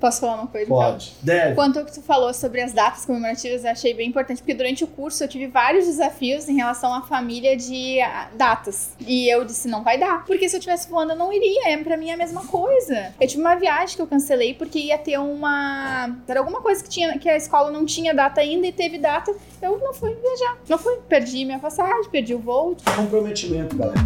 [0.00, 0.66] Posso falar uma coisa?
[0.66, 1.12] Pode.
[1.22, 1.54] Deve.
[1.54, 4.82] Quanto ao que tu falou sobre as datas comemorativas, eu achei bem importante, porque durante
[4.82, 8.92] o curso eu tive vários desafios em relação à família de ah, datas.
[9.06, 10.24] E eu disse, não vai dar.
[10.24, 11.68] Porque se eu tivesse voando, eu não iria.
[11.68, 13.12] É, pra mim é a mesma coisa.
[13.20, 16.16] Eu tive uma viagem que eu cancelei porque ia ter uma.
[16.26, 19.34] Era alguma coisa que, tinha, que a escola não tinha data ainda e teve data.
[19.60, 20.56] Eu não fui viajar.
[20.66, 20.96] Não fui.
[21.08, 22.74] Perdi minha passagem, perdi o voo.
[22.96, 24.00] Comprometimento, galera.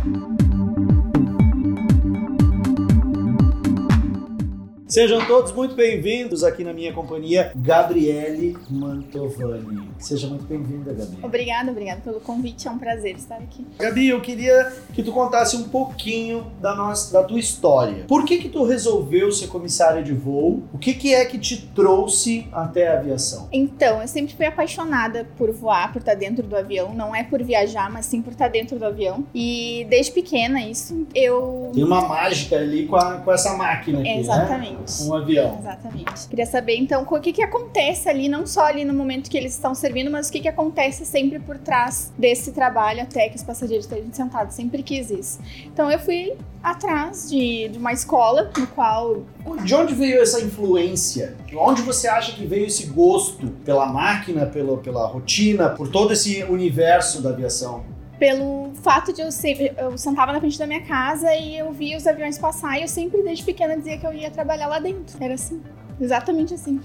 [4.94, 9.88] Sejam todos muito bem-vindos aqui na minha companhia, Gabriele Mantovani.
[9.98, 11.18] Seja muito bem-vinda, Gabi.
[11.20, 12.68] Obrigada, obrigada pelo convite.
[12.68, 13.66] É um prazer estar aqui.
[13.76, 18.04] Gabi, eu queria que tu contasse um pouquinho da, nossa, da tua história.
[18.06, 20.62] Por que que tu resolveu ser comissária de voo?
[20.72, 23.48] O que que é que te trouxe até a aviação?
[23.50, 26.94] Então, eu sempre fui apaixonada por voar, por estar dentro do avião.
[26.94, 29.26] Não é por viajar, mas sim por estar dentro do avião.
[29.34, 31.72] E desde pequena, isso, eu...
[31.74, 34.83] Tem uma mágica ali com, a, com essa máquina aqui, né?
[34.84, 35.10] Exatamente.
[35.10, 35.58] Um avião.
[35.60, 36.28] Exatamente.
[36.28, 39.54] Queria saber, então, o que, que acontece ali, não só ali no momento que eles
[39.54, 43.42] estão servindo, mas o que, que acontece sempre por trás desse trabalho até que os
[43.42, 44.54] passageiros estejam sentados.
[44.54, 45.38] Sempre quis isso.
[45.66, 49.22] Então, eu fui atrás de, de uma escola no qual
[49.62, 51.36] De onde veio essa influência?
[51.46, 56.12] De onde você acha que veio esse gosto pela máquina, pela, pela rotina, por todo
[56.12, 57.84] esse universo da aviação?
[58.18, 61.96] Pelo fato de eu sempre eu sentava na frente da minha casa e eu via
[61.96, 65.16] os aviões passar e eu sempre desde pequena dizia que eu ia trabalhar lá dentro.
[65.22, 65.62] Era assim.
[66.00, 66.80] Exatamente assim.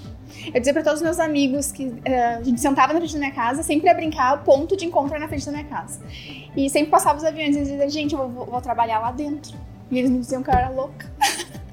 [0.53, 3.19] Eu dizia para todos os meus amigos que eh, a gente sentava na frente da
[3.19, 5.99] minha casa, sempre ia brincar, o ponto de encontro era na frente da minha casa.
[6.55, 9.57] E sempre passava os aviões e eles diziam, gente, eu vou, vou trabalhar lá dentro.
[9.89, 11.11] E eles me diziam que eu era louca.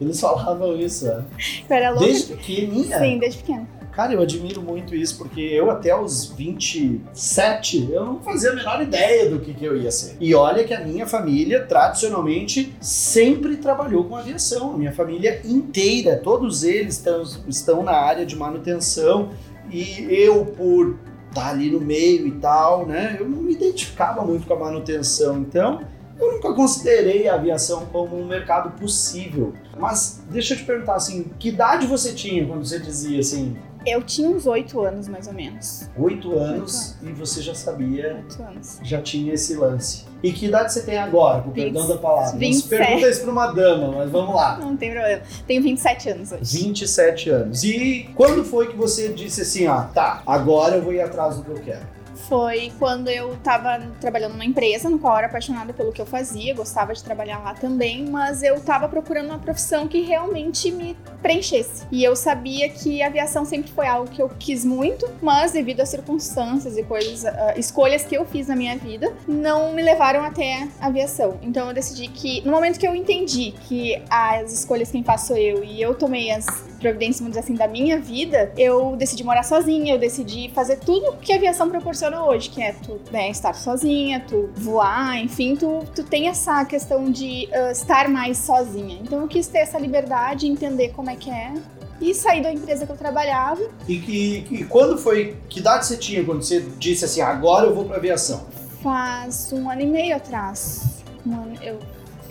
[0.01, 1.25] Eles falavam isso, é.
[1.69, 2.07] Eu era louca.
[2.07, 2.99] Desde pequenininha?
[2.99, 3.69] Sim, desde pequena.
[3.97, 8.83] Cara, eu admiro muito isso, porque eu até os 27, eu não fazia a menor
[8.83, 10.19] ideia do que, que eu ia ser.
[10.21, 14.75] E olha que a minha família, tradicionalmente, sempre trabalhou com aviação.
[14.75, 19.31] A minha família inteira, todos eles estão, estão na área de manutenção.
[19.73, 20.99] E eu, por
[21.31, 25.39] estar ali no meio e tal, né, eu não me identificava muito com a manutenção.
[25.39, 25.81] Então,
[26.21, 29.55] eu nunca considerei a aviação como um mercado possível.
[29.79, 34.03] Mas deixa eu te perguntar assim, que idade você tinha quando você dizia assim, Eu
[34.03, 35.89] tinha uns oito anos, mais ou menos.
[35.97, 38.79] oito anos e você já sabia, Oito anos.
[38.83, 40.05] já tinha esse lance.
[40.23, 42.33] E que idade você tem agora, com o perdão da palavra?
[42.33, 42.69] Não se 27.
[42.85, 44.59] pergunta isso pra uma dama, mas vamos lá.
[44.59, 45.23] Não tem problema.
[45.47, 46.59] Tenho 27 anos hoje.
[46.65, 47.63] 27 anos.
[47.63, 51.45] E quando foi que você disse assim, ah, tá, agora eu vou ir atrás do
[51.45, 51.96] que eu quero?
[52.29, 56.07] Foi quando eu tava trabalhando numa empresa no qual eu era apaixonada pelo que eu
[56.07, 60.97] fazia, gostava de trabalhar lá também, mas eu tava procurando uma profissão que realmente me
[61.23, 61.87] preenchesse.
[61.91, 65.81] E eu sabia que a aviação sempre foi algo que eu quis muito, mas devido
[65.81, 70.25] às circunstâncias e coisas, ah, escolhas que eu fiz na minha vida, não me levaram
[70.25, 71.39] até a aviação.
[71.43, 75.37] Então eu decidi que, no momento que eu entendi que as escolhas quem faz sou
[75.37, 76.47] eu e eu tomei as
[76.87, 81.17] providências, vamos dizer assim, da minha vida, eu decidi morar sozinha, eu decidi fazer tudo
[81.19, 85.85] que a aviação proporciona hoje, que é tu né, estar sozinha, tu voar, enfim, tu,
[85.95, 88.99] tu tem essa questão de ah, estar mais sozinha.
[89.03, 91.55] Então eu quis ter essa liberdade, entender como é que é.
[92.01, 93.63] E sair da empresa que eu trabalhava.
[93.89, 97.87] E, que quando foi, que idade você tinha quando você disse assim, agora eu vou
[97.87, 98.47] pra aviação?
[98.83, 101.03] Faz um ano e meio atrás.
[101.27, 101.79] Um ano, eu,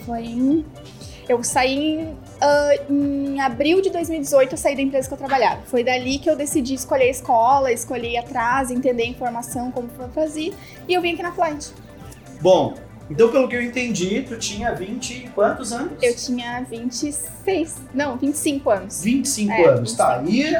[0.06, 0.64] foi em,
[1.28, 5.62] eu saí em, ah, em abril de 2018, eu saí da empresa que eu trabalhava.
[5.66, 9.88] Foi dali que eu decidi escolher a escola, escolher ir atrás, entender a informação, como
[10.14, 10.54] fazer.
[10.88, 11.72] E eu vim aqui na Flight.
[12.40, 12.74] Bom,
[13.10, 16.02] então pelo que eu entendi, tu tinha 20 e quantos anos?
[16.02, 19.02] Eu tinha 26, não, 25 anos.
[19.02, 20.22] 25 É, anos, tá.
[20.26, 20.56] E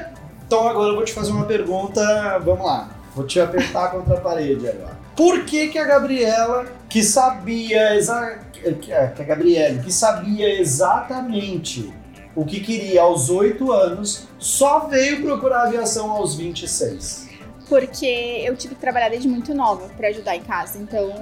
[0.46, 2.90] então agora eu vou te fazer uma pergunta, vamos lá.
[3.14, 4.96] Vou te apertar contra a parede agora.
[5.16, 8.38] Por que que a Gabriela, que sabia exa...
[8.60, 11.92] que a que a Gabriele, que sabia exatamente
[12.34, 17.25] o que queria aos 8 anos, só veio procurar aviação aos 26?
[17.68, 20.78] Porque eu tive que trabalhar desde muito nova pra ajudar em casa.
[20.78, 21.12] Então,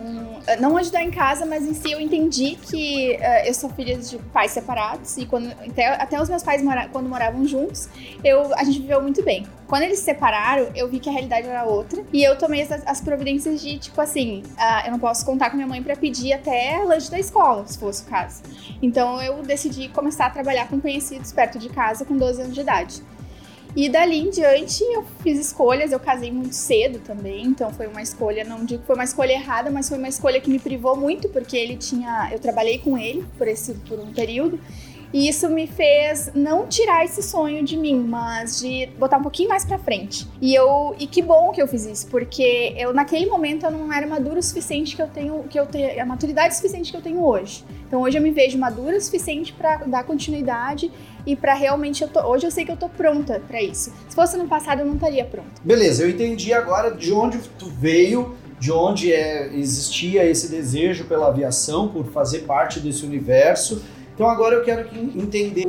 [0.46, 3.96] eh, não ajudar em casa, mas em si eu entendi que eh, eu sou filha
[3.96, 7.88] de pais separados e quando até, até os meus pais mora, quando moravam juntos,
[8.22, 9.46] eu a gente viveu muito bem.
[9.66, 12.70] Quando eles se separaram, eu vi que a realidade era outra e eu tomei as,
[12.86, 16.32] as providências de tipo assim, ah, eu não posso contar com minha mãe pra pedir
[16.32, 18.42] até lanche da escola, se fosse o caso.
[18.82, 22.60] Então eu decidi começar a trabalhar com conhecidos perto de casa com 12 anos de
[22.60, 23.02] idade.
[23.76, 28.00] E dali em diante eu fiz escolhas, eu casei muito cedo também, então foi uma
[28.00, 30.96] escolha, não digo que foi uma escolha errada, mas foi uma escolha que me privou
[30.96, 32.28] muito, porque ele tinha.
[32.32, 34.60] Eu trabalhei com ele por, esse, por um período.
[35.12, 39.48] E isso me fez não tirar esse sonho de mim, mas de botar um pouquinho
[39.48, 40.26] mais pra frente.
[40.40, 43.92] E eu e que bom que eu fiz isso, porque eu naquele momento eu não
[43.92, 47.00] era madura o suficiente que eu tenho, que eu tenho a maturidade suficiente que eu
[47.00, 47.64] tenho hoje.
[47.86, 50.90] Então hoje eu me vejo madura o suficiente pra dar continuidade
[51.26, 53.92] e para realmente eu tô, hoje eu sei que eu tô pronta para isso.
[54.08, 55.50] Se fosse no passado eu não estaria pronta.
[55.62, 61.28] Beleza, eu entendi agora de onde tu veio, de onde é, existia esse desejo pela
[61.28, 63.82] aviação, por fazer parte desse universo.
[64.14, 65.66] Então agora eu quero entender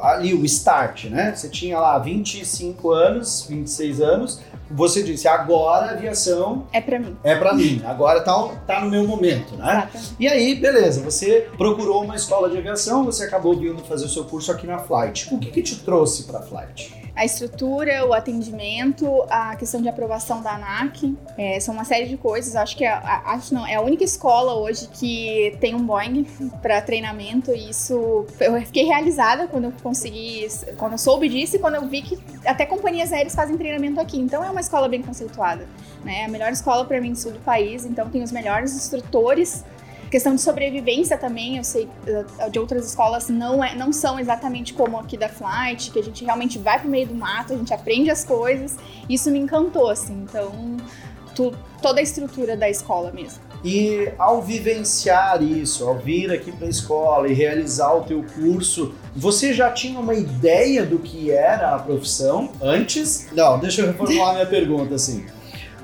[0.00, 1.34] ali o start, né?
[1.34, 4.40] Você tinha lá 25 anos, 26 anos,
[4.70, 7.16] você disse, agora a aviação é para mim.
[7.22, 7.82] É para mim.
[7.84, 9.88] Agora tá, tá no meu momento, né?
[9.88, 10.16] Exatamente.
[10.18, 14.24] E aí, beleza, você procurou uma escola de aviação, você acabou vindo fazer o seu
[14.24, 15.32] curso aqui na Flight.
[15.32, 16.98] O que, que te trouxe para Flight?
[17.18, 22.16] a estrutura, o atendimento, a questão de aprovação da ANAC, é, são uma série de
[22.16, 22.54] coisas.
[22.54, 26.24] Acho que é, acho não, é a única escola hoje que tem um Boeing
[26.62, 31.58] para treinamento e isso eu fiquei realizada quando eu consegui, quando eu soube disso e
[31.58, 32.16] quando eu vi que
[32.46, 34.20] até companhias aéreas fazem treinamento aqui.
[34.20, 35.66] Então é uma escola bem conceituada,
[36.04, 36.24] né?
[36.24, 39.64] A melhor escola para mim do sul do país, então tem os melhores instrutores
[40.10, 44.72] Questão de sobrevivência também, eu sei eh, de outras escolas não, é, não são exatamente
[44.72, 47.74] como aqui da Flight, que a gente realmente vai pro meio do mato, a gente
[47.74, 48.76] aprende as coisas.
[49.06, 50.14] Isso me encantou, assim.
[50.22, 50.78] Então,
[51.34, 51.52] tu,
[51.82, 53.42] toda a estrutura da escola mesmo.
[53.62, 58.94] E ao vivenciar isso, ao vir aqui para a escola e realizar o teu curso,
[59.18, 63.26] você já tinha uma ideia do que era a profissão antes?
[63.32, 65.26] Não, deixa eu reformular minha pergunta assim.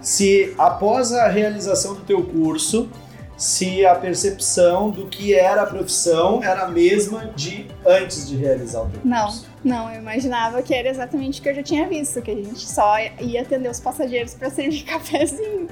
[0.01, 2.89] Se após a realização do teu curso,
[3.37, 8.83] se a percepção do que era a profissão era a mesma de antes de realizar
[8.83, 9.01] o curso.
[9.05, 9.35] Não,
[9.65, 12.61] não, eu imaginava que era exatamente o que eu já tinha visto, que a gente
[12.61, 15.67] só ia atender os passageiros para servir cafezinho.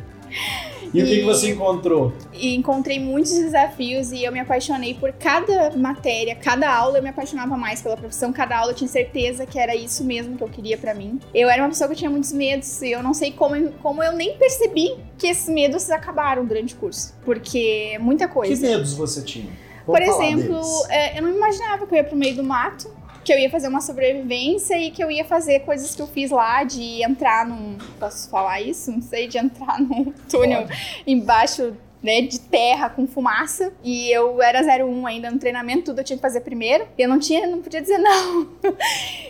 [0.92, 2.12] E, e, o que, que, você encontrou?
[2.32, 7.56] Encontrei muitos desafios e eu me apaixonei por cada matéria, cada aula eu me apaixonava
[7.56, 10.76] mais pela profissão, cada aula eu tinha certeza que era isso mesmo que eu queria
[10.76, 11.18] para mim.
[11.34, 14.12] Eu era uma pessoa que tinha muitos medos e eu não sei como, como eu
[14.12, 18.54] nem percebi que esses medos acabaram durante o curso, porque muita coisa.
[18.54, 19.50] Que medos você tinha?
[19.86, 22.88] Vamos por exemplo, é, eu não imaginava que eu ia pro meio do mato
[23.24, 26.30] que eu ia fazer uma sobrevivência e que eu ia fazer coisas que eu fiz
[26.30, 27.78] lá, de entrar num.
[27.98, 28.90] Posso falar isso?
[28.90, 31.02] Não sei, de entrar num túnel Pode.
[31.06, 33.72] embaixo né, de terra com fumaça.
[33.82, 36.86] E eu era 01 ainda no treinamento, tudo eu tinha que fazer primeiro.
[36.98, 38.48] E eu não tinha, não podia dizer não.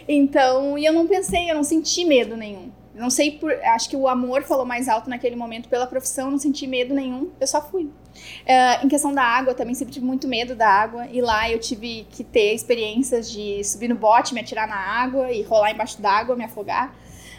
[0.09, 2.71] então, e eu não pensei, eu não senti medo nenhum.
[2.95, 3.53] Não sei por.
[3.53, 7.31] Acho que o amor falou mais alto naquele momento pela profissão, não senti medo nenhum,
[7.41, 7.89] eu só fui.
[8.43, 11.07] Uh, em questão da água, também sempre tive muito medo da água.
[11.11, 15.31] E lá eu tive que ter experiências de subir no bote, me atirar na água
[15.33, 16.95] e rolar embaixo d'água, me afogar.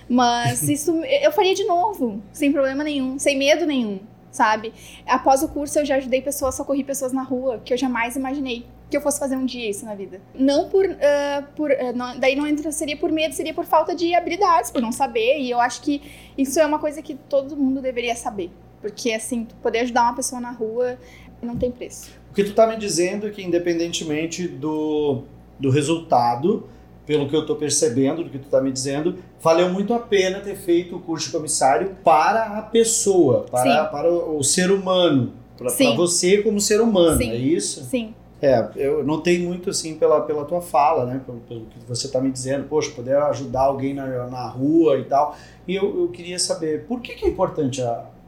[0.07, 3.99] Mas isso eu faria de novo, sem problema nenhum, sem medo nenhum,
[4.31, 4.73] sabe?
[5.07, 8.65] Após o curso eu já ajudei pessoas, socorri pessoas na rua, que eu jamais imaginei
[8.93, 10.21] que eu fosse fazer um dia isso na vida.
[10.35, 10.85] Não por.
[10.85, 14.69] Uh, por uh, não, daí não entra, seria por medo, seria por falta de habilidades,
[14.69, 15.39] por não saber.
[15.39, 15.99] E eu acho que
[16.37, 18.51] isso é uma coisa que todo mundo deveria saber.
[18.83, 20.97] Porque, assim, poder ajudar uma pessoa na rua
[21.41, 22.11] não tem preço.
[22.29, 25.21] O que tu tá me dizendo é que, independentemente do,
[25.57, 26.67] do resultado,
[27.05, 30.41] pelo que eu tô percebendo, do que tu tá me dizendo, valeu muito a pena
[30.41, 35.31] ter feito o curso de comissário para a pessoa, para, para o, o ser humano.
[35.57, 37.29] Para você como ser humano, Sim.
[37.29, 37.85] é isso?
[37.85, 38.13] Sim.
[38.41, 41.21] É, eu notei muito assim pela, pela tua fala, né?
[41.25, 45.05] Pelo, pelo que você está me dizendo, poxa, poder ajudar alguém na, na rua e
[45.05, 45.37] tal.
[45.65, 47.81] E eu, eu queria saber, por que, que é importante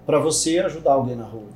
[0.06, 1.48] para você ajudar alguém na rua?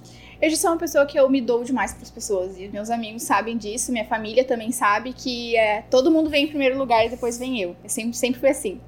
[0.42, 2.90] Eu já sou uma pessoa que eu me dou demais para as pessoas e meus
[2.90, 7.06] amigos sabem disso, minha família também sabe que é, todo mundo vem em primeiro lugar
[7.06, 7.76] e depois vem eu.
[7.84, 8.80] Eu sempre, sempre foi assim.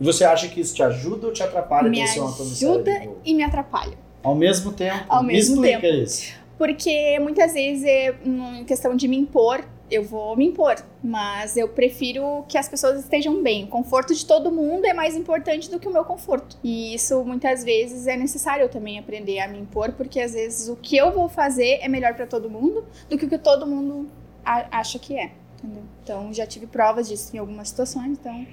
[0.00, 1.88] E você acha que isso te ajuda ou te atrapalha?
[1.88, 3.98] Me ajuda e me atrapalha.
[4.22, 5.04] Ao mesmo tempo?
[5.08, 5.86] Ao mesmo me tempo.
[5.86, 6.32] Isso.
[6.56, 11.68] Porque muitas vezes, é, em questão de me impor, eu vou me impor, mas eu
[11.68, 13.64] prefiro que as pessoas estejam bem.
[13.64, 16.56] O conforto de todo mundo é mais importante do que o meu conforto.
[16.64, 20.68] E isso muitas vezes é necessário eu também aprender a me impor, porque às vezes
[20.68, 23.66] o que eu vou fazer é melhor para todo mundo do que o que todo
[23.66, 24.08] mundo
[24.44, 25.32] acha que é.
[25.58, 25.82] Entendeu?
[26.02, 28.46] Então já tive provas disso em algumas situações, então.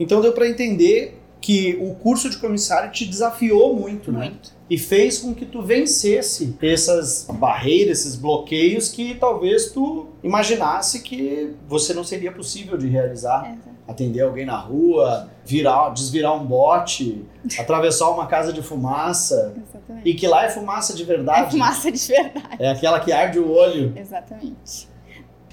[0.00, 4.12] Então deu para entender que o curso de comissário te desafiou muito, muito.
[4.12, 4.24] né?
[4.26, 11.02] Muito e fez com que tu vencesse essas barreiras, esses bloqueios que talvez tu imaginasse
[11.02, 13.56] que você não seria possível de realizar.
[13.86, 17.24] Atender alguém na rua, virar, desvirar um bote,
[17.58, 19.54] atravessar uma casa de fumaça.
[19.56, 20.06] Exatamente.
[20.06, 21.46] E que lá é fumaça de verdade.
[21.46, 22.56] É fumaça de verdade.
[22.58, 23.94] É aquela que arde o olho.
[23.96, 24.86] Exatamente.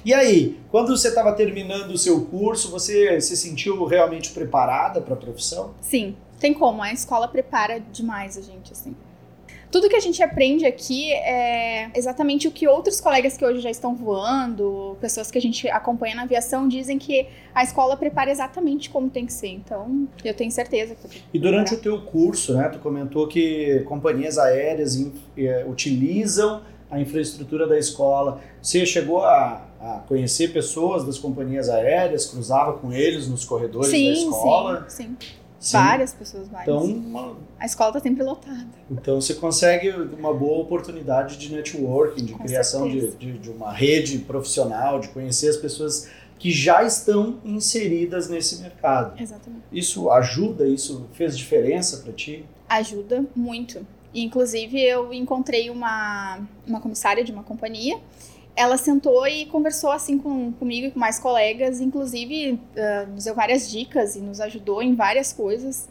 [0.06, 5.16] E aí, quando você estava terminando o seu curso, você se sentiu realmente preparada para
[5.16, 5.74] a profissão?
[5.82, 6.84] Sim, tem como.
[6.84, 8.96] A escola prepara demais a gente, assim.
[9.72, 13.70] Tudo que a gente aprende aqui é exatamente o que outros colegas que hoje já
[13.70, 18.92] estão voando, pessoas que a gente acompanha na aviação, dizem que a escola prepara exatamente
[18.92, 19.50] como tem que ser.
[19.50, 21.24] Então, eu tenho certeza que.
[21.34, 25.04] E durante o teu curso, né, tu comentou que companhias aéreas
[25.36, 28.42] é, utilizam a infraestrutura da escola.
[28.62, 34.06] Você chegou a, a conhecer pessoas das companhias aéreas, cruzava com eles nos corredores sim,
[34.06, 34.86] da escola?
[34.90, 35.36] Sim, sim.
[35.66, 35.78] Sim.
[35.78, 36.68] Várias pessoas, várias.
[36.68, 37.38] Então, uma...
[37.60, 38.68] a escola está sempre lotada.
[38.92, 43.74] Então você consegue uma boa oportunidade de networking, de Com criação de, de, de uma
[43.74, 49.20] rede profissional, de conhecer as pessoas que já estão inseridas nesse mercado.
[49.20, 49.64] Exatamente.
[49.72, 50.68] Isso ajuda?
[50.68, 52.46] Isso fez diferença para ti?
[52.70, 53.86] Ajuda muito.
[54.24, 58.00] Inclusive, eu encontrei uma, uma comissária de uma companhia.
[58.56, 63.36] Ela sentou e conversou assim com, comigo e com mais colegas, inclusive uh, nos deu
[63.36, 65.90] várias dicas e nos ajudou em várias coisas.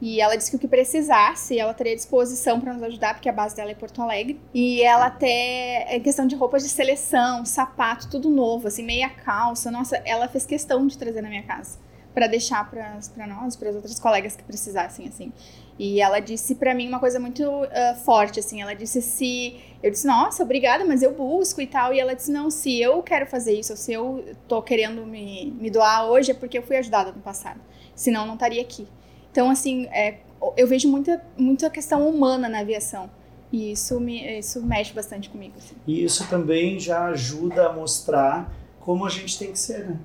[0.00, 3.32] E ela disse que o que precisasse, ela teria disposição para nos ajudar, porque a
[3.32, 4.38] base dela é Porto Alegre.
[4.52, 9.70] E ela até, em questão de roupas de seleção, sapato, tudo novo, assim, meia calça.
[9.70, 11.78] Nossa, ela fez questão de trazer na minha casa
[12.12, 15.32] para deixar para nós, para as outras colegas que precisassem, assim.
[15.78, 17.68] E ela disse para mim uma coisa muito uh,
[18.04, 18.62] forte, assim.
[18.62, 21.92] Ela disse se eu disse nossa, obrigada, mas eu busco e tal.
[21.92, 25.54] E ela disse não, se eu quero fazer isso, ou se eu tô querendo me,
[25.60, 27.60] me doar hoje é porque eu fui ajudada no passado.
[27.94, 28.88] Senão eu não estaria aqui.
[29.30, 30.18] Então assim, é,
[30.56, 33.10] eu vejo muita muita questão humana na aviação.
[33.52, 35.54] E isso me isso mexe bastante comigo.
[35.58, 35.74] Assim.
[35.86, 39.98] E isso também já ajuda a mostrar como a gente tem que ser, né?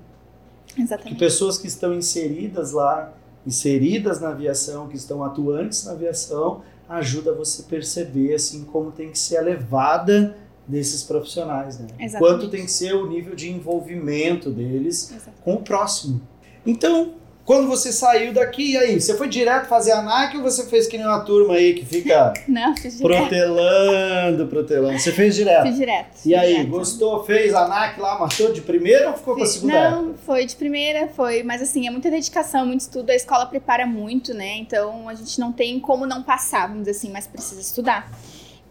[0.68, 1.20] Que Exatamente.
[1.20, 3.14] pessoas que estão inseridas lá,
[3.46, 9.12] inseridas na aviação, que estão atuantes na aviação, ajuda você a perceber assim como tem
[9.12, 11.88] que ser a levada desses profissionais, né?
[12.00, 12.18] Exatamente.
[12.18, 15.42] Quanto tem que ser o nível de envolvimento deles Exato.
[15.44, 16.22] com o próximo.
[16.66, 17.16] Então,
[17.52, 20.98] quando você saiu daqui, e aí, você foi direto fazer ANAC ou você fez que
[20.98, 23.20] nem uma turma aí que fica Não, fiz direto.
[23.28, 24.98] protelando, protelando?
[24.98, 25.64] Você fez direto.
[25.64, 26.16] Fiz direto.
[26.20, 26.70] E fiz aí, direto.
[26.70, 27.24] gostou?
[27.26, 30.02] Fez ANAC lá, matou de primeira ou ficou pra Fiz- segunda época?
[30.02, 31.44] Não, foi de primeira, foi.
[31.44, 33.10] Mas assim, é muita dedicação, muito estudo.
[33.10, 34.56] A escola prepara muito, né?
[34.56, 38.10] Então a gente não tem como não passar, vamos dizer assim, mas precisa estudar.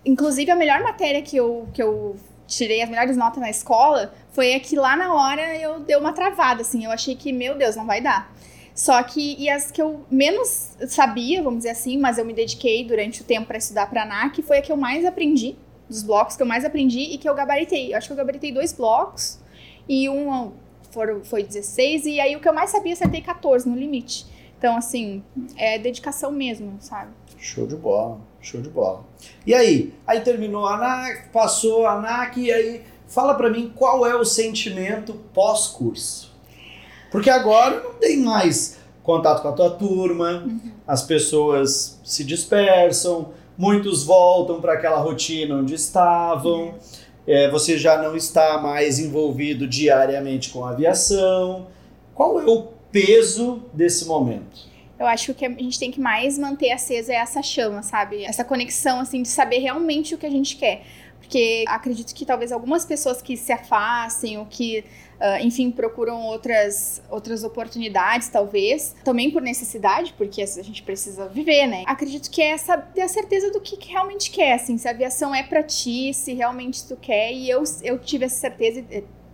[0.07, 4.55] Inclusive, a melhor matéria que eu, que eu tirei, as melhores notas na escola, foi
[4.55, 6.85] a que lá na hora eu dei uma travada, assim.
[6.87, 8.33] Eu achei que, meu Deus, não vai dar.
[8.75, 12.85] Só que, e as que eu menos sabia, vamos dizer assim, mas eu me dediquei
[12.85, 15.57] durante o tempo para estudar para ANAC, foi a que eu mais aprendi,
[15.89, 17.93] dos blocos que eu mais aprendi e que eu gabaritei.
[17.93, 19.39] Eu acho que eu gabaritei dois blocos
[19.89, 20.53] e um
[20.91, 24.27] foram, foi 16, e aí o que eu mais sabia, acertei 14 no limite.
[24.59, 25.23] Então, assim,
[25.57, 27.11] é dedicação mesmo, sabe?
[27.39, 29.07] Show de bola, show de bola.
[29.47, 29.95] E aí?
[30.07, 34.25] Aí terminou a ANAC, passou a ANAC, e aí fala pra mim qual é o
[34.25, 36.30] sentimento pós-curso.
[37.11, 40.47] Porque agora não tem mais contato com a tua turma,
[40.87, 46.75] as pessoas se dispersam, muitos voltam para aquela rotina onde estavam,
[47.27, 51.67] é, você já não está mais envolvido diariamente com a aviação.
[52.15, 54.69] Qual é o peso desse momento?
[54.99, 57.83] Eu acho que o que a gente tem que mais manter acesa é essa chama,
[57.83, 58.25] sabe?
[58.25, 60.83] Essa conexão, assim, de saber realmente o que a gente quer.
[61.19, 64.85] Porque acredito que talvez algumas pessoas que se afastem ou que,
[65.21, 71.67] ah, enfim, procuram outras, outras oportunidades, talvez, também por necessidade, porque a gente precisa viver,
[71.67, 71.85] né?
[71.87, 74.93] Acredito que é essa, ter a certeza do que, que realmente quer, assim, se a
[74.93, 77.33] aviação é pra ti, se realmente tu quer.
[77.33, 78.83] E eu, eu tive essa certeza,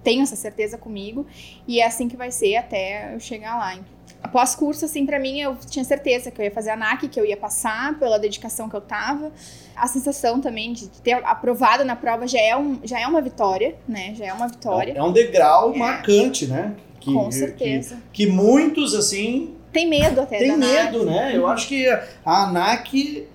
[0.03, 1.25] tenho essa certeza comigo,
[1.69, 3.79] e é assim que vai ser até eu chegar lá.
[4.27, 7.19] Após curso, assim, pra mim, eu tinha certeza que eu ia fazer a NAC, que
[7.21, 9.31] eu ia passar pela dedicação que eu tava.
[9.77, 13.77] A sensação também de ter aprovado na prova já é, um, já é uma vitória,
[13.87, 14.15] né?
[14.17, 14.93] Já é uma vitória.
[14.97, 15.79] É um degrau É.
[15.79, 16.75] marcante, né?
[16.99, 17.99] Que- Com que- certeza.
[18.13, 21.31] Que, muitos, assim, Tem medo até tem medo, né?
[21.37, 23.29] Eu acho que a ANAC,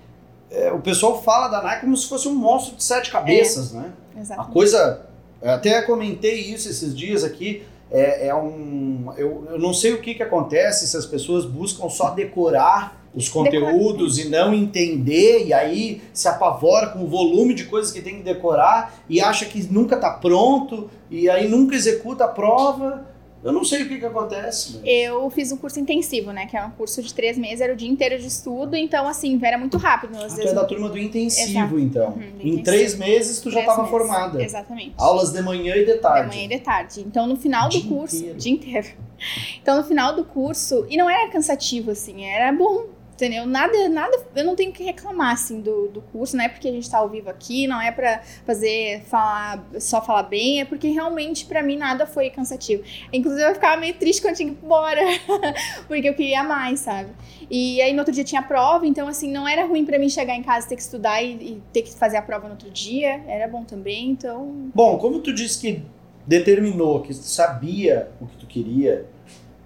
[0.50, 3.92] é, o pessoal fala da ANAC como se fosse um monstro de sete cabeças, né?
[4.14, 4.50] A Exato.
[4.52, 5.06] coisa,
[5.40, 10.00] eu até comentei isso esses dias aqui, é, é um, eu, eu não sei o
[10.00, 15.52] que que acontece se as pessoas buscam só decorar os conteúdos e não entender, e
[15.52, 19.62] aí se apavora com o volume de coisas que tem que decorar e acha que
[19.70, 23.11] nunca tá pronto, e aí nunca executa a prova.
[23.44, 24.76] Eu não sei o que que acontece.
[24.78, 24.82] né?
[24.88, 26.46] Eu fiz um curso intensivo, né?
[26.46, 29.38] Que é um curso de três meses, era o dia inteiro de estudo, então, assim,
[29.42, 30.16] era muito rápido.
[30.16, 31.78] Às Ah, vezes, é da turma do intensivo, Exato.
[31.80, 32.08] então.
[32.10, 32.62] Uhum, do em intensivo.
[32.64, 33.90] três meses tu já três estava meses.
[33.90, 34.42] formada.
[34.42, 34.94] Exatamente.
[34.96, 36.30] Aulas de manhã e de tarde.
[36.30, 37.00] De manhã e de tarde.
[37.00, 38.16] Então, no final do Dia curso.
[38.16, 38.38] inteiro.
[38.38, 38.88] Dia inteiro.
[39.60, 40.86] Então, no final do curso.
[40.88, 42.86] E não era cansativo, assim, era bom.
[43.22, 43.46] Entendeu?
[43.46, 46.72] Nada, nada, eu não tenho que reclamar, assim, do, do curso, não é porque a
[46.72, 50.88] gente tá ao vivo aqui, não é pra fazer, falar, só falar bem, é porque
[50.88, 52.82] realmente pra mim nada foi cansativo.
[53.12, 55.00] Inclusive eu ficava meio triste quando tinha que ir embora,
[55.86, 57.10] porque eu queria mais, sabe?
[57.48, 60.34] E aí no outro dia tinha prova, então assim, não era ruim pra mim chegar
[60.34, 63.22] em casa, ter que estudar e, e ter que fazer a prova no outro dia,
[63.28, 65.80] era bom também, então Bom, como tu disse que
[66.26, 69.06] determinou, que sabia o que tu queria,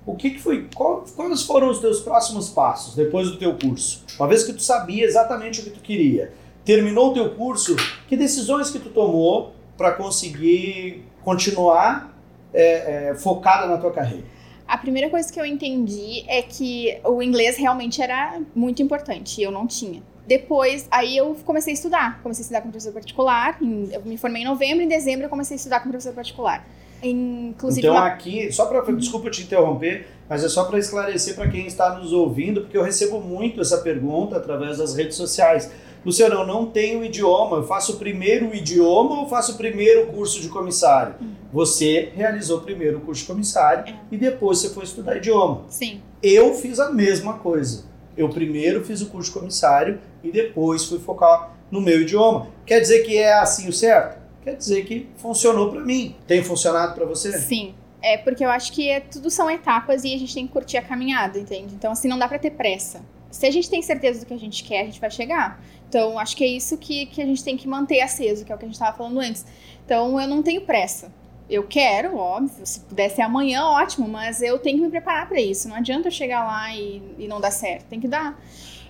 [0.07, 0.69] o que, que foi?
[0.73, 4.05] Qual, quais foram os teus próximos passos depois do teu curso?
[4.17, 6.33] Uma vez que tu sabia exatamente o que tu queria,
[6.65, 7.75] terminou o teu curso,
[8.09, 12.17] que decisões que tu tomou para conseguir continuar
[12.55, 14.25] é, é, focada na tua carreira?
[14.67, 19.45] A primeira coisa que eu entendi é que o inglês realmente era muito importante e
[19.45, 20.03] eu não tinha.
[20.27, 22.21] Depois, aí eu comecei a estudar.
[22.23, 23.59] Comecei a estudar com professor particular.
[23.63, 26.67] Em, eu me formei em novembro, em dezembro eu comecei a estudar com professor particular.
[27.03, 31.67] Inclusive, então aqui, só para desculpa te interromper, mas é só para esclarecer para quem
[31.67, 35.71] está nos ouvindo, porque eu recebo muito essa pergunta através das redes sociais.
[36.05, 40.41] Luciano, eu não tenho idioma, eu faço primeiro o idioma ou faço primeiro o curso
[40.41, 41.15] de comissário?
[41.21, 41.33] Uhum.
[41.53, 43.99] Você realizou primeiro o curso de comissário é.
[44.11, 45.65] e depois você foi estudar idioma.
[45.69, 46.01] Sim.
[46.23, 47.85] Eu fiz a mesma coisa.
[48.17, 52.49] Eu primeiro fiz o curso de comissário e depois fui focar no meu idioma.
[52.65, 54.26] Quer dizer que é assim o certo?
[54.47, 56.15] Quer dizer que funcionou para mim.
[56.25, 57.37] Tem funcionado para você?
[57.37, 57.75] Sim.
[58.01, 60.77] É porque eu acho que é, tudo são etapas e a gente tem que curtir
[60.77, 61.75] a caminhada, entende?
[61.75, 63.05] Então, assim, não dá para ter pressa.
[63.29, 65.61] Se a gente tem certeza do que a gente quer, a gente vai chegar.
[65.89, 68.55] Então, acho que é isso que, que a gente tem que manter aceso, que é
[68.55, 69.45] o que a gente estava falando antes.
[69.85, 71.13] Então, eu não tenho pressa.
[71.51, 75.69] Eu quero, óbvio, se pudesse amanhã, ótimo, mas eu tenho que me preparar para isso.
[75.69, 78.41] Não adianta eu chegar lá e, e não dar certo, tem que dar.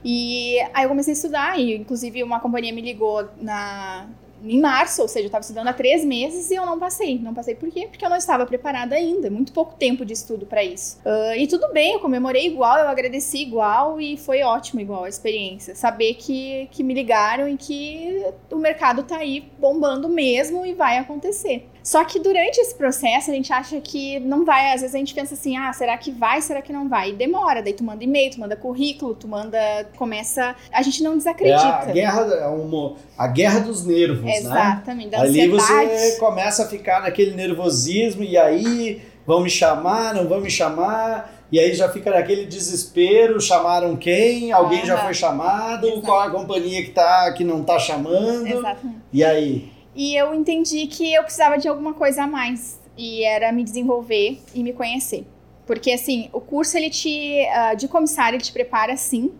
[0.04, 4.06] E aí eu comecei a estudar, e inclusive uma companhia me ligou na,
[4.48, 7.18] em março, ou seja, eu estava estudando há três meses e eu não passei.
[7.18, 7.86] Não passei por quê?
[7.90, 9.30] Porque eu não estava preparada ainda.
[9.30, 10.98] Muito pouco tempo de estudo para isso.
[11.04, 15.08] Uh, e tudo bem, eu comemorei igual, eu agradeci igual e foi ótimo igual a
[15.08, 15.74] experiência.
[15.74, 20.98] Saber que, que me ligaram e que o mercado tá aí bombando mesmo e vai
[20.98, 21.68] acontecer.
[21.86, 25.14] Só que durante esse processo a gente acha que não vai, às vezes a gente
[25.14, 27.10] pensa assim, ah, será que vai, será que não vai?
[27.10, 29.56] E demora, daí tu manda e-mail, tu manda currículo, tu manda,
[29.96, 31.64] começa, a gente não desacredita.
[31.64, 34.36] É a guerra, é uma, a guerra dos nervos, né?
[34.36, 40.26] Exatamente, da Ali você começa a ficar naquele nervosismo e aí vão me chamar, não
[40.26, 44.50] vão me chamar, e aí já fica naquele desespero, chamaram quem?
[44.50, 45.86] Alguém já foi chamado?
[45.86, 46.02] Exato.
[46.02, 48.44] Qual a companhia que tá que não tá chamando?
[48.44, 48.98] Exatamente.
[49.12, 49.75] E aí?
[49.96, 52.78] E eu entendi que eu precisava de alguma coisa a mais.
[52.98, 55.26] E era me desenvolver e me conhecer.
[55.66, 57.44] Porque, assim, o curso, ele te...
[57.46, 59.32] Uh, de comissário, ele te prepara, sim.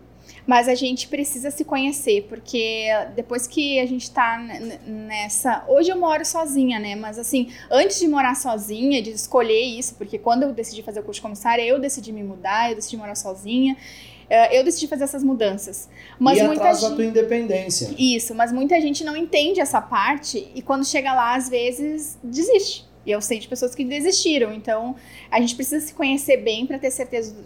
[0.47, 2.25] Mas a gente precisa se conhecer.
[2.27, 4.39] Porque depois que a gente tá
[4.85, 5.63] nessa...
[5.67, 6.95] Hoje eu moro sozinha, né?
[6.95, 9.93] Mas, assim, antes de morar sozinha, de escolher isso...
[9.95, 12.97] Porque quando eu decidi fazer o curso de comissária, eu decidi me mudar, eu decidi
[12.97, 13.77] morar sozinha.
[14.29, 15.89] Eh, eu decidi fazer essas mudanças.
[16.19, 16.89] Mas e muita gente...
[16.89, 17.93] da tua independência.
[17.97, 22.85] Isso, mas muita gente não entende essa parte e quando chega lá, às vezes, desiste.
[23.05, 24.51] E eu sei de pessoas que desistiram.
[24.51, 24.95] Então,
[25.31, 27.43] a gente precisa se conhecer bem para ter certeza do...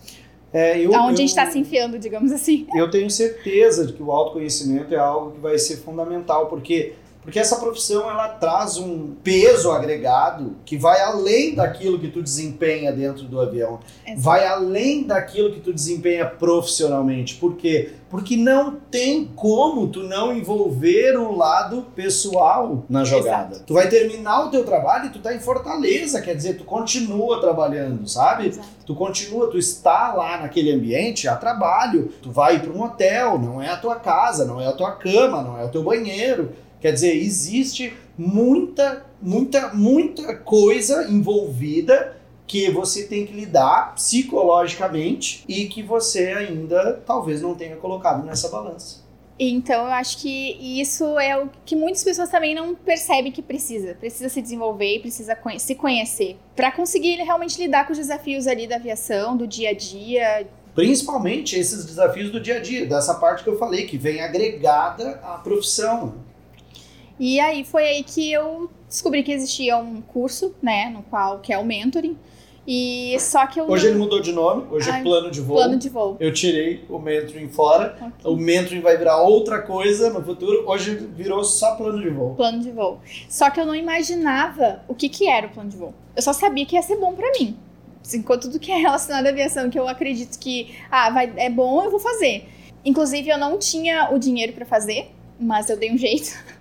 [0.54, 2.67] É, eu, Aonde eu, a gente está se enfiando, digamos assim.
[2.76, 7.38] Eu tenho certeza de que o autoconhecimento é algo que vai ser fundamental, porque porque
[7.38, 13.25] essa profissão ela traz um peso agregado que vai além daquilo que tu desempenha dentro
[13.25, 13.79] do avião.
[14.05, 14.21] Exato.
[14.21, 17.36] Vai além daquilo que tu desempenha profissionalmente.
[17.36, 17.93] Por quê?
[18.10, 23.55] Porque não tem como tu não envolver o lado pessoal na jogada.
[23.55, 23.67] Exato.
[23.67, 27.39] Tu vai terminar o teu trabalho e tu tá em Fortaleza, quer dizer, tu continua
[27.39, 28.47] trabalhando, sabe?
[28.47, 28.67] Exato.
[28.84, 32.12] Tu continua, tu está lá naquele ambiente a trabalho.
[32.21, 35.43] Tu vai para um hotel, não é a tua casa, não é a tua cama,
[35.43, 36.49] não é o teu banheiro
[36.82, 42.17] Quer dizer, existe muita, muita, muita coisa envolvida
[42.48, 48.50] que você tem que lidar psicologicamente e que você ainda talvez não tenha colocado nessa
[48.50, 49.02] balança.
[49.39, 53.96] Então, eu acho que isso é o que muitas pessoas também não percebem que precisa.
[53.96, 58.76] Precisa se desenvolver precisa se conhecer para conseguir realmente lidar com os desafios ali da
[58.76, 60.48] aviação, do dia a dia.
[60.76, 65.20] Principalmente esses desafios do dia a dia, dessa parte que eu falei, que vem agregada
[65.24, 66.15] à profissão.
[67.21, 71.53] E aí foi aí que eu descobri que existia um curso, né, no qual que
[71.53, 72.17] é o mentoring.
[72.67, 75.39] E só que eu Hoje ele mudou de nome, hoje é Ai, é plano de
[75.39, 75.55] voo.
[75.55, 76.17] Plano de voo.
[76.19, 77.95] Eu tirei o mentoring fora.
[77.95, 78.31] Okay.
[78.31, 80.67] O mentoring vai virar outra coisa no futuro.
[80.67, 82.34] Hoje virou só plano de voo.
[82.34, 82.99] Plano de voo.
[83.29, 85.93] Só que eu não imaginava o que que era o plano de voo.
[86.15, 87.55] Eu só sabia que ia ser bom para mim.
[88.15, 91.84] Enquanto tudo que é relacionado à aviação, que eu acredito que ah, vai, é bom,
[91.84, 92.47] eu vou fazer.
[92.84, 96.31] Inclusive, eu não tinha o dinheiro para fazer, mas eu dei um jeito.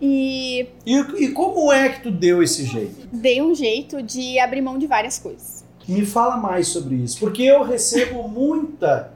[0.00, 3.06] E, e, e como é que tu deu esse jeito?
[3.12, 5.64] Dei um jeito de abrir mão de várias coisas.
[5.86, 9.12] Me fala mais sobre isso, porque eu recebo muita,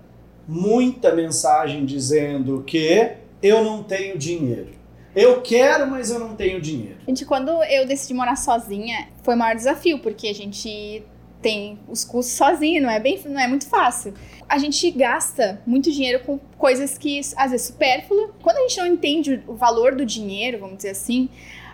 [0.46, 4.72] muita mensagem dizendo que eu não tenho dinheiro.
[5.14, 6.96] Eu quero, mas eu não tenho dinheiro.
[7.06, 11.04] Gente, quando eu decidi morar sozinha, foi o maior desafio, porque a gente
[11.40, 14.14] tem os custos sozinho, não é bem, não é muito fácil.
[14.48, 18.30] A gente gasta muito dinheiro com coisas que às vezes supérflua.
[18.42, 21.28] Quando a gente não entende o valor do dinheiro, vamos dizer assim,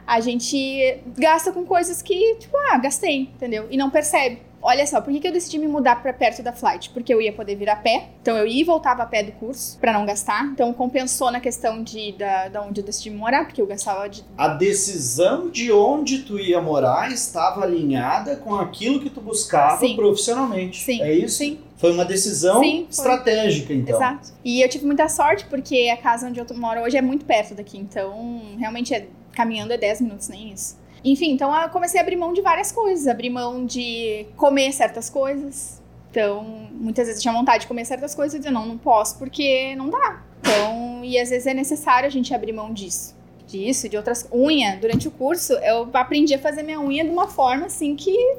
[0.06, 3.66] a gente gasta com coisas que, tipo, ah, gastei, entendeu?
[3.70, 4.49] E não percebe.
[4.62, 6.90] Olha só, por que, que eu decidi me mudar para perto da flight?
[6.90, 9.32] Porque eu ia poder vir a pé, então eu ia e voltava a pé do
[9.32, 10.44] curso para não gastar.
[10.44, 14.22] Então compensou na questão de da, da onde eu decidi morar, porque eu gastava de.
[14.36, 19.96] A decisão de onde tu ia morar estava alinhada com aquilo que tu buscava Sim.
[19.96, 20.84] profissionalmente.
[20.84, 21.00] Sim.
[21.00, 21.38] É isso?
[21.38, 21.58] Sim.
[21.76, 23.96] Foi uma decisão Sim, estratégica, então.
[23.96, 24.28] Exato.
[24.44, 27.54] E eu tive muita sorte, porque a casa onde eu moro hoje é muito perto
[27.54, 27.78] daqui.
[27.78, 30.76] Então, realmente, é, caminhando é 10 minutos, nem isso.
[31.04, 33.06] Enfim, então eu comecei a abrir mão de várias coisas.
[33.06, 35.80] Abrir mão de comer certas coisas.
[36.10, 38.76] Então, muitas vezes eu tinha vontade de comer certas coisas e eu dizia, não, não
[38.76, 40.22] posso, porque não dá.
[40.40, 43.14] Então, e às vezes é necessário a gente abrir mão disso.
[43.46, 44.28] Disso, de outras...
[44.32, 48.36] Unha, durante o curso, eu aprendi a fazer minha unha de uma forma, assim, que...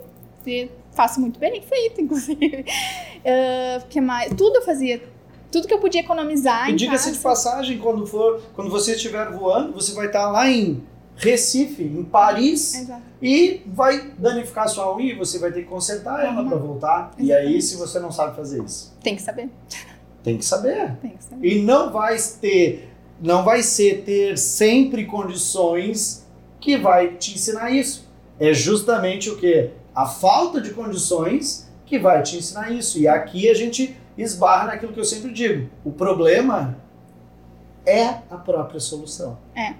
[0.91, 2.65] faço muito bem feito, inclusive.
[3.19, 4.33] Uh, que mais?
[4.33, 5.01] Tudo eu fazia.
[5.49, 9.73] Tudo que eu podia economizar E diga-se de passagem, quando for, quando você estiver voando,
[9.73, 10.81] você vai estar lá em
[11.21, 13.01] Recife, em Paris, Exato.
[13.21, 16.49] e vai danificar sua unha e você vai ter que consertar ela Uhum.
[16.49, 17.11] para voltar.
[17.17, 17.53] E Exatamente.
[17.55, 19.49] aí, se você não sabe fazer isso, Tem que saber.
[20.23, 20.95] tem que saber.
[21.01, 21.47] Tem que saber.
[21.47, 22.89] E não vai ter,
[23.21, 26.25] não vai ser ter sempre condições
[26.59, 28.09] que vai te ensinar isso.
[28.39, 29.69] É justamente o que?
[29.93, 32.97] A falta de condições que vai te ensinar isso.
[32.97, 35.69] E aqui a gente esbarra naquilo que eu sempre digo.
[35.85, 36.77] O problema
[37.85, 39.37] é a própria solução.
[39.55, 39.73] É.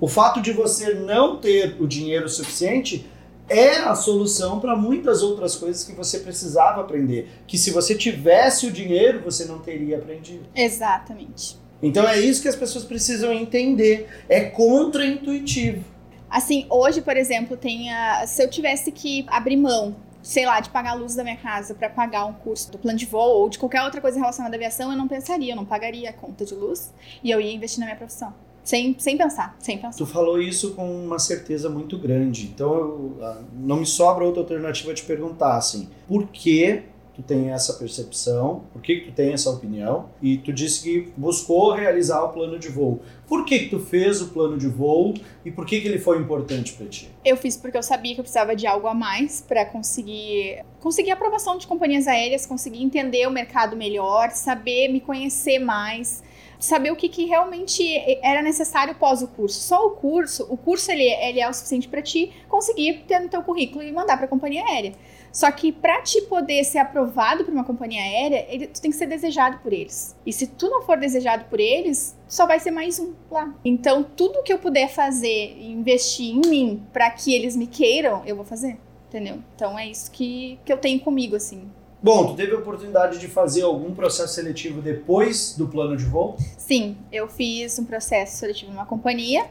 [0.00, 3.06] O fato de você não ter o dinheiro suficiente
[3.50, 7.28] é a solução para muitas outras coisas que você precisava aprender.
[7.46, 10.46] Que se você tivesse o dinheiro, você não teria aprendido.
[10.54, 11.58] Exatamente.
[11.82, 14.08] Então é isso que as pessoas precisam entender.
[14.26, 15.84] É contra-intuitivo.
[16.30, 20.70] Assim, hoje, por exemplo, tem a, se eu tivesse que abrir mão, sei lá, de
[20.70, 23.50] pagar a luz da minha casa para pagar um curso do plano de voo ou
[23.50, 26.44] de qualquer outra coisa relacionada à aviação, eu não pensaria, eu não pagaria a conta
[26.44, 28.32] de luz e eu ia investir na minha profissão.
[28.70, 29.98] Sem, sem pensar, sem pensar.
[29.98, 32.44] Tu falou isso com uma certeza muito grande.
[32.54, 33.16] Então eu,
[33.52, 38.62] não me sobra outra alternativa de perguntar assim, por que tu tem essa percepção?
[38.72, 40.10] Por que, que tu tem essa opinião?
[40.22, 43.00] E tu disse que buscou realizar o plano de voo.
[43.26, 46.18] Por que, que tu fez o plano de voo e por que, que ele foi
[46.18, 47.10] importante para ti?
[47.24, 51.10] Eu fiz porque eu sabia que eu precisava de algo a mais para conseguir conseguir
[51.10, 56.22] aprovação de companhias aéreas, conseguir entender o mercado melhor, saber me conhecer mais,
[56.60, 57.82] saber o que, que realmente
[58.22, 59.60] era necessário pós o curso.
[59.60, 63.28] Só o curso, o curso ele, ele é o suficiente para ti conseguir ter no
[63.28, 64.92] teu currículo e mandar para a companhia aérea.
[65.32, 68.96] Só que para te poder ser aprovado por uma companhia aérea, ele, tu tem que
[68.96, 70.16] ser desejado por eles.
[70.26, 73.54] E se tu não for desejado por eles, só vai ser mais um lá.
[73.64, 78.36] Então, tudo que eu puder fazer investir em mim para que eles me queiram, eu
[78.36, 78.78] vou fazer.
[79.08, 79.38] Entendeu?
[79.56, 81.68] Então é isso que, que eu tenho comigo, assim.
[82.02, 86.36] Bom, tu teve a oportunidade de fazer algum processo seletivo depois do plano de voo?
[86.56, 89.46] Sim, eu fiz um processo seletivo numa companhia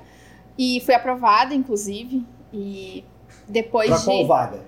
[0.58, 2.26] e fui aprovada, inclusive.
[2.52, 3.04] E
[3.48, 4.06] depois Para de.
[4.06, 4.60] qual vaga?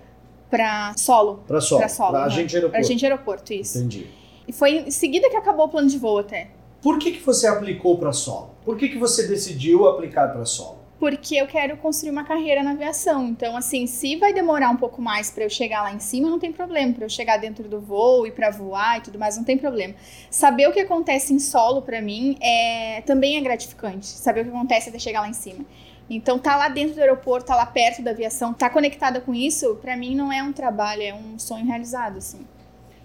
[0.49, 1.43] Pra solo.
[1.47, 1.79] Para solo.
[1.79, 2.25] Pra solo, Para né?
[2.27, 2.71] agente aeroporto.
[2.79, 3.77] Pra gente aeroporto, isso.
[3.79, 4.07] Entendi.
[4.47, 6.51] E foi em seguida que acabou o plano de voo até.
[6.83, 8.51] Por que, que você aplicou para solo?
[8.63, 10.80] Por que, que você decidiu aplicar para solo?
[11.01, 13.27] Porque eu quero construir uma carreira na aviação.
[13.27, 16.37] Então, assim, se vai demorar um pouco mais para eu chegar lá em cima, não
[16.37, 16.93] tem problema.
[16.93, 19.95] Para eu chegar dentro do voo e para voar e tudo mais, não tem problema.
[20.29, 24.05] Saber o que acontece em solo para mim é também é gratificante.
[24.05, 25.65] Saber o que acontece até chegar lá em cima.
[26.07, 29.77] Então, tá lá dentro do aeroporto, tá lá perto da aviação, tá conectada com isso,
[29.81, 32.45] para mim não é um trabalho, é um sonho realizado, assim.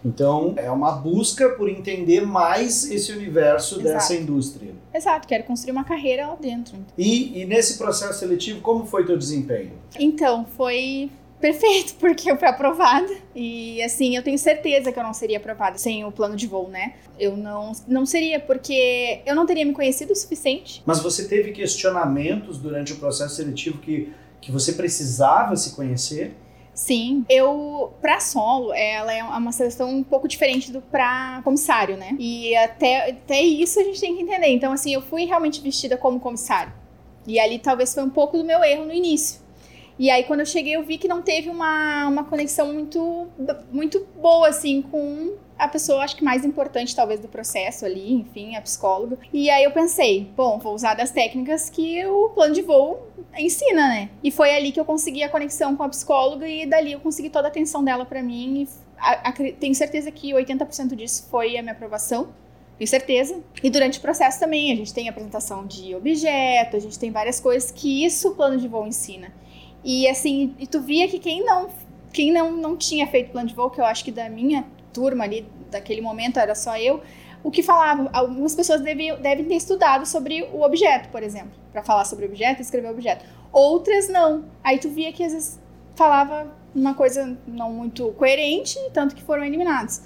[0.04, 3.88] Então, é uma busca por entender mais esse universo Exato.
[3.88, 4.72] dessa indústria.
[4.94, 6.76] Exato, quero construir uma carreira lá dentro.
[6.96, 9.72] E, e nesse processo seletivo, como foi teu desempenho?
[9.98, 13.12] Então, foi perfeito, porque eu fui aprovada.
[13.34, 16.68] E assim, eu tenho certeza que eu não seria aprovada sem o plano de voo,
[16.68, 16.94] né?
[17.18, 20.82] Eu não, não seria, porque eu não teria me conhecido o suficiente.
[20.86, 26.34] Mas você teve questionamentos durante o processo seletivo que, que você precisava se conhecer?
[26.76, 32.14] Sim, eu, pra solo, ela é uma seleção um pouco diferente do pra comissário, né?
[32.18, 34.48] E até, até isso a gente tem que entender.
[34.48, 36.70] Então, assim, eu fui realmente vestida como comissário.
[37.26, 39.40] E ali talvez foi um pouco do meu erro no início.
[39.98, 43.26] E aí, quando eu cheguei, eu vi que não teve uma, uma conexão muito,
[43.72, 48.56] muito boa, assim, com a pessoa, acho que mais importante, talvez, do processo ali, enfim,
[48.56, 49.18] a psicóloga.
[49.32, 53.06] E aí eu pensei, bom, vou usar das técnicas que o plano de voo
[53.38, 54.10] ensina, né?
[54.22, 57.30] E foi ali que eu consegui a conexão com a psicóloga e dali eu consegui
[57.30, 58.62] toda a atenção dela pra mim.
[58.62, 62.28] E a- acre- tenho certeza que 80% disso foi a minha aprovação.
[62.78, 63.40] Tenho certeza.
[63.62, 67.40] E durante o processo também, a gente tem apresentação de objeto, a gente tem várias
[67.40, 69.32] coisas que isso o plano de voo ensina.
[69.82, 71.68] E assim, e tu via que quem não,
[72.12, 75.24] quem não, não tinha feito plano de voo, que eu acho que da minha turma
[75.24, 77.02] ali, daquele momento era só eu,
[77.44, 81.82] o que falava, algumas pessoas devem, devem ter estudado sobre o objeto, por exemplo, para
[81.82, 83.24] falar sobre o objeto, escrever o objeto.
[83.52, 84.46] Outras não.
[84.64, 85.60] Aí tu via que às vezes
[85.94, 90.00] falava uma coisa não muito coerente, tanto que foram eliminados.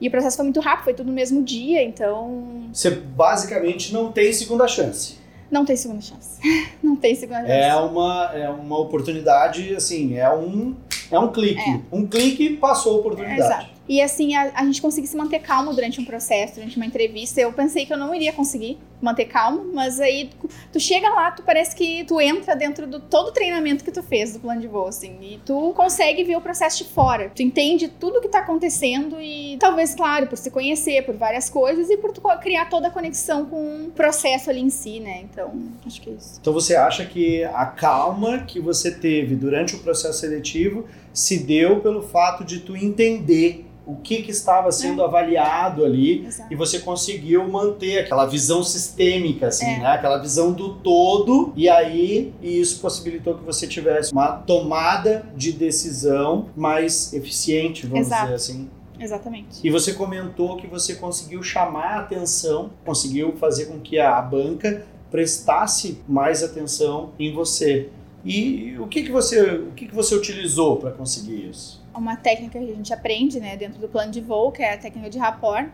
[0.00, 2.68] E o processo foi muito rápido, foi tudo no mesmo dia, então.
[2.72, 5.16] Você basicamente não tem segunda chance.
[5.50, 6.40] Não tem segunda chance.
[6.82, 7.52] não tem segunda chance.
[7.52, 10.74] É uma, é uma oportunidade, assim, é um,
[11.10, 11.70] é um clique.
[11.70, 11.80] É.
[11.90, 13.40] Um clique passou a oportunidade.
[13.40, 13.73] Exato.
[13.88, 17.40] E assim, a, a gente conseguir se manter calmo durante um processo, durante uma entrevista.
[17.40, 20.30] Eu pensei que eu não iria conseguir manter calmo, mas aí
[20.72, 24.02] tu, chega lá, tu parece que tu entra dentro do todo o treinamento que tu
[24.02, 27.30] fez do plano de voo, assim, e tu consegue ver o processo de fora.
[27.34, 31.90] Tu entende tudo que tá acontecendo e talvez, claro, por se conhecer, por várias coisas
[31.90, 35.20] e por tu criar toda a conexão com o processo ali em si, né?
[35.30, 35.52] Então,
[35.86, 36.38] acho que é isso.
[36.40, 41.80] Então você acha que a calma que você teve durante o processo seletivo se deu
[41.80, 46.52] pelo fato de tu entender o que, que estava sendo avaliado ali Exato.
[46.52, 49.78] e você conseguiu manter aquela visão sistêmica, assim, É.
[49.78, 49.86] né?
[49.88, 55.52] Aquela visão do todo e aí e isso possibilitou que você tivesse uma tomada de
[55.52, 58.22] decisão mais eficiente, vamos Exato.
[58.22, 58.70] dizer assim.
[58.98, 59.60] Exatamente.
[59.62, 64.86] E você comentou que você conseguiu chamar a atenção, conseguiu fazer com que a banca
[65.10, 67.88] prestasse mais atenção em você.
[68.24, 71.84] E o que, que você o que, que você utilizou para conseguir isso?
[71.98, 74.78] uma técnica que a gente aprende, né, dentro do plano de voo, que é a
[74.78, 75.68] técnica de rapport.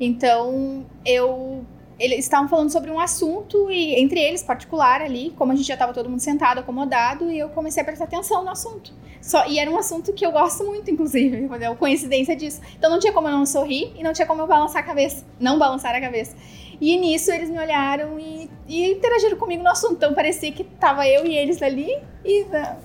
[0.00, 1.64] Então, eu
[1.98, 5.74] eles estavam falando sobre um assunto e entre eles particular ali, como a gente já
[5.74, 8.92] estava todo mundo sentado, acomodado, e eu comecei a prestar atenção no assunto.
[9.20, 12.60] Só e era um assunto que eu gosto muito, inclusive, é coincidência disso.
[12.76, 15.24] Então não tinha como eu não sorrir e não tinha como eu balançar a cabeça,
[15.38, 16.34] não balançar a cabeça.
[16.82, 19.94] E nisso eles me olharam e, e interagiram comigo no assunto.
[19.94, 22.76] Então parecia que tava eu e eles ali e ah,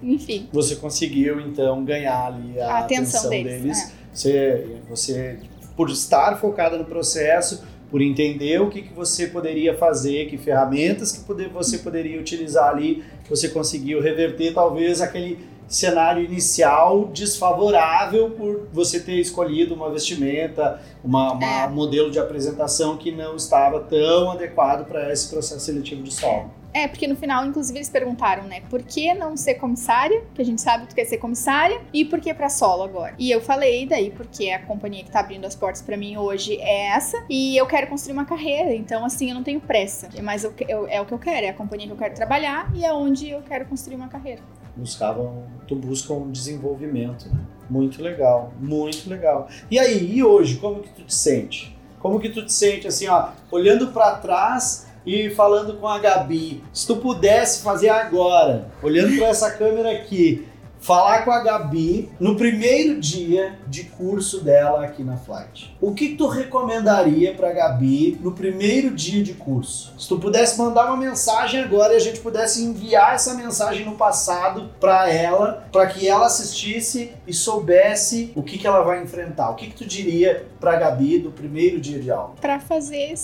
[0.00, 3.90] enfim, Você conseguiu então ganhar ali a, a atenção, deles.
[3.90, 3.92] é.
[4.14, 5.38] Você, você,
[5.76, 11.10] por estar focada no processo, por entender o que, que você poderia fazer, que ferramentas
[11.10, 15.38] que poder, você poderia utilizar ali, você conseguiu reverter talvez aquele
[15.74, 21.68] cenário inicial desfavorável por você ter escolhido uma vestimenta, uma, uma É.
[21.68, 26.50] modelo de apresentação que não estava tão adequado para esse processo seletivo de solo.
[26.74, 28.62] É, porque no final, inclusive, eles perguntaram, né?
[28.70, 30.22] Por que não ser comissária?
[30.34, 31.78] Que a gente sabe que tu quer ser comissária.
[31.92, 33.14] E por que pra solo agora?
[33.18, 36.56] E eu falei daí, porque a companhia que tá abrindo as portas pra mim hoje
[36.62, 37.22] é essa.
[37.28, 38.74] E eu quero construir uma carreira.
[38.74, 40.08] Então, assim, eu não tenho pressa.
[40.22, 41.44] Mas eu, eu- é o que eu quero.
[41.44, 44.40] É a companhia que eu quero trabalhar e é onde eu quero construir uma carreira.
[44.76, 47.40] Buscavam, tu busca um desenvolvimento, né?
[47.68, 49.48] Muito legal, muito legal.
[49.70, 51.76] E aí, e hoje, como que tu te sente?
[52.00, 56.62] Como que tu te sente assim, ó, olhando pra trás e falando com a Gabi?
[56.72, 60.46] Se tu pudesse fazer agora, olhando pra essa câmera aqui,
[60.82, 65.74] falar com a Gabi no primeiro dia de curso dela aqui na Flight.
[65.80, 69.94] O que tu recomendaria pra Gabi no primeiro dia de curso?
[69.96, 73.92] Se tu pudesse mandar uma mensagem agora e a gente pudesse enviar essa mensagem no
[73.92, 79.50] passado pra ela, pra que ela assistisse e soubesse o que, que ela vai enfrentar.
[79.50, 82.34] O que, que tu diria pra Gabi do primeiro dia de aula?
[82.40, 83.14] Pra fazer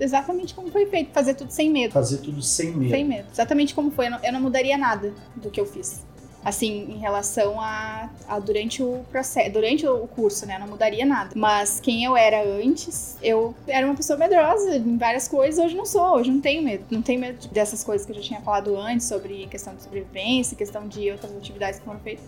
[0.00, 1.12] exatamente como foi feito.
[1.12, 1.92] Fazer tudo sem medo.
[1.92, 2.90] Fazer tudo sem medo.
[2.90, 3.28] Sem medo.
[3.30, 4.06] Exatamente como foi.
[4.06, 6.06] Eu não, eu não mudaria nada do que eu fiz.
[6.44, 10.58] Assim, em relação a, a durante o processo, durante o curso, né?
[10.58, 11.30] Não mudaria nada.
[11.36, 15.64] Mas quem eu era antes, eu era uma pessoa medrosa em várias coisas.
[15.64, 16.84] Hoje não sou, hoje não tenho medo.
[16.90, 20.56] Não tenho medo dessas coisas que eu já tinha falado antes, sobre questão de sobrevivência,
[20.56, 22.24] questão de outras atividades que foram feitas.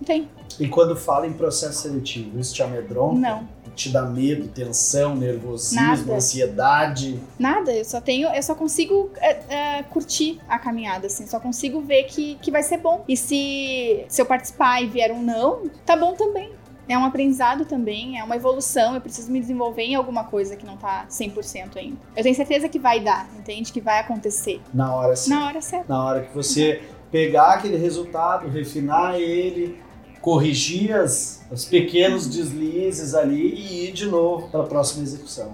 [0.00, 0.28] Não tem.
[0.58, 3.20] E quando fala em processo seletivo, isso te amedronta?
[3.20, 3.48] Não.
[3.74, 6.14] Te dá medo, tensão, nervosismo, Nada.
[6.14, 7.20] ansiedade?
[7.38, 11.80] Nada, eu só tenho, eu só consigo é, é, curtir a caminhada, assim, só consigo
[11.80, 13.04] ver que, que vai ser bom.
[13.08, 16.52] E se, se eu participar e vier um não, tá bom também.
[16.88, 20.66] É um aprendizado também, é uma evolução, eu preciso me desenvolver em alguma coisa que
[20.66, 21.96] não tá 100% ainda.
[22.16, 23.72] Eu tenho certeza que vai dar, entende?
[23.72, 24.60] Que vai acontecer.
[24.74, 25.38] Na hora certa.
[25.38, 25.86] Na hora certa.
[25.88, 29.80] Na hora que você pegar aquele resultado, refinar ele,
[30.20, 35.52] corrigir as, os pequenos deslizes ali e ir de novo para a próxima execução.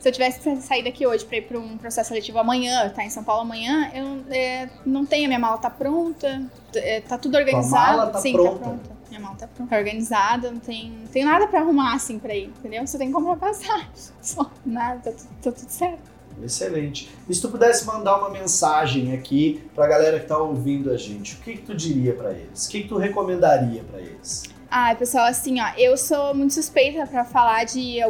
[0.00, 3.04] Se eu tivesse que sair daqui hoje pra ir pra um processo seletivo amanhã, tá
[3.04, 6.42] em São Paulo amanhã, eu é, não tenho, a minha mala tá pronta,
[6.74, 7.98] é, tá tudo organizado.
[7.98, 8.52] mala tá Sim, pronta.
[8.52, 8.90] tá pronta.
[9.10, 9.70] Minha mala tá pronta.
[9.70, 12.86] Tá organizada, não tem, não tem nada pra arrumar assim pra ir, entendeu?
[12.86, 13.88] Só tem que comprar passagem.
[14.22, 16.10] Só nada, tá, tudo- tá tudo certo.
[16.42, 17.10] Excelente.
[17.28, 20.96] E se tu pudesse mandar uma mensagem aqui para a galera que está ouvindo a
[20.96, 22.66] gente, o que, que tu diria para eles?
[22.66, 24.44] O que, que tu recomendaria para eles?
[24.70, 28.00] Ah, pessoal, assim, ó, eu sou muito suspeita pra falar de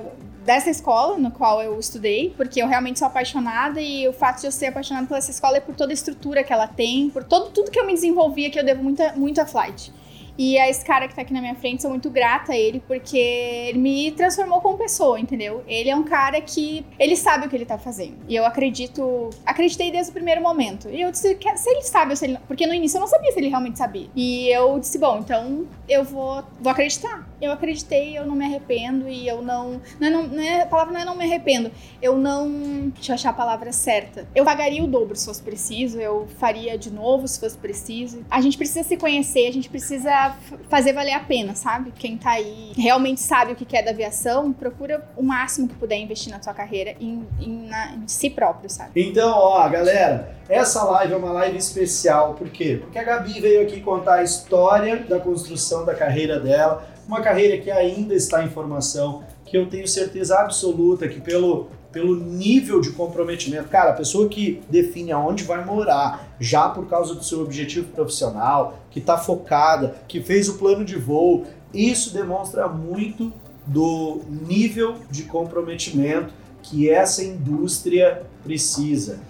[0.44, 4.46] dessa escola no qual eu estudei, porque eu realmente sou apaixonada e o fato de
[4.46, 7.22] eu ser apaixonada por essa escola é por toda a estrutura que ela tem, por
[7.22, 9.92] todo tudo que eu me desenvolvi que eu devo muita, muito à Flight.
[10.40, 12.82] E a esse cara que tá aqui na minha frente, sou muito grata a ele,
[12.88, 15.62] porque ele me transformou como pessoa, entendeu?
[15.68, 18.16] Ele é um cara que ele sabe o que ele tá fazendo.
[18.26, 20.88] E eu acredito, acreditei desde o primeiro momento.
[20.88, 23.38] E eu disse, se ele sabe, se ele, porque no início eu não sabia se
[23.38, 24.08] ele realmente sabia.
[24.16, 27.28] E eu disse, bom, então eu vou, vou acreditar.
[27.38, 30.66] Eu acreditei, eu não me arrependo e eu não, não, é, não, não é, a
[30.66, 31.70] palavra não é não me arrependo.
[32.00, 34.26] Eu não, deixa eu achar a palavra certa.
[34.34, 38.24] Eu pagaria o dobro se fosse preciso, eu faria de novo se fosse preciso.
[38.30, 40.29] A gente precisa se conhecer, a gente precisa
[40.68, 41.92] fazer valer a pena, sabe?
[41.92, 45.98] Quem tá aí realmente sabe o que é da aviação, procura o máximo que puder
[45.98, 48.90] investir na sua carreira em, em, na, em si próprio, sabe?
[48.94, 52.78] Então, ó, galera, essa live é uma live especial, por quê?
[52.80, 57.58] Porque a Gabi veio aqui contar a história da construção da carreira dela, uma carreira
[57.58, 62.90] que ainda está em formação, que eu tenho certeza absoluta que pelo pelo nível de
[62.90, 63.68] comprometimento.
[63.68, 68.78] Cara, a pessoa que define aonde vai morar, já por causa do seu objetivo profissional,
[68.90, 73.32] que está focada, que fez o plano de voo, isso demonstra muito
[73.66, 79.20] do nível de comprometimento que essa indústria precisa.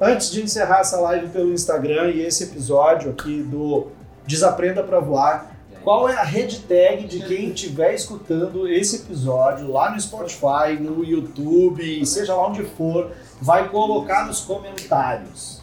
[0.00, 3.88] Antes de encerrar essa live pelo Instagram e esse episódio aqui do
[4.26, 5.49] Desaprenda para Voar,
[5.82, 12.04] qual é a hashtag de quem estiver escutando esse episódio lá no Spotify, no YouTube,
[12.04, 15.60] seja lá onde for, vai colocar nos comentários.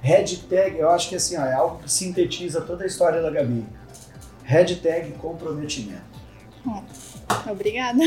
[0.00, 3.64] Hashtag, eu acho que assim, ó, é algo que sintetiza toda a história da Gabi.
[4.42, 6.02] Hashtag comprometimento.
[6.66, 6.82] Hum,
[7.50, 7.98] obrigada.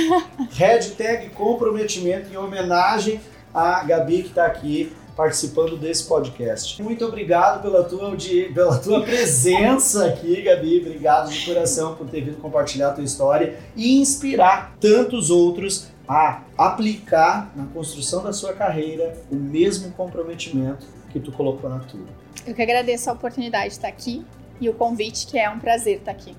[0.51, 3.19] Hashtag comprometimento em homenagem
[3.53, 6.81] à Gabi que está aqui participando desse podcast.
[6.81, 8.15] Muito obrigado pela tua,
[8.53, 10.79] pela tua presença aqui, Gabi.
[10.79, 16.43] Obrigado de coração por ter vindo compartilhar a tua história e inspirar tantos outros a
[16.55, 22.05] aplicar na construção da sua carreira o mesmo comprometimento que tu colocou na tua.
[22.45, 24.23] Eu que agradeço a oportunidade de estar aqui
[24.61, 26.35] e o convite, que é um prazer estar aqui.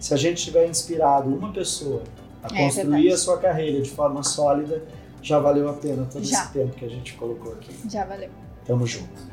[0.00, 2.02] Se a gente tiver inspirado uma pessoa
[2.42, 4.82] a é construir é a sua carreira de forma sólida,
[5.22, 6.42] já valeu a pena todo já.
[6.42, 7.72] esse tempo que a gente colocou aqui.
[7.88, 8.28] Já valeu.
[8.66, 9.32] Tamo junto.